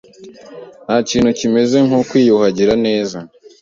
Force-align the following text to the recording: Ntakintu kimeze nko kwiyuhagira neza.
Ntakintu 0.85 1.29
kimeze 1.39 1.77
nko 1.85 1.99
kwiyuhagira 2.09 2.73
neza. 2.85 3.17